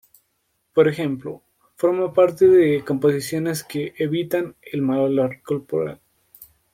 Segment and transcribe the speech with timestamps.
[0.73, 1.43] Por ejemplo,
[1.75, 6.01] forma parte de composiciones que evitan el mal olor corporal.